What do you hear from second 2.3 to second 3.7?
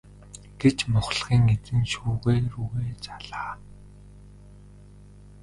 рүүгээ заалаа.